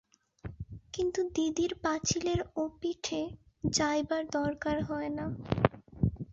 কিন্তু 0.93 1.19
দিদির 1.35 1.71
পাচিলের 1.83 2.39
ওপিঠে 2.55 3.21
যাইবার 3.71 4.23
দরকার 4.37 4.77
হয় 4.83 5.09
না। 5.09 5.25